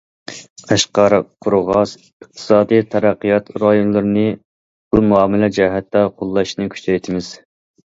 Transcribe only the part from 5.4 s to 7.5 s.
جەھەتتە قوللاشنى كۈچەيتىمىز.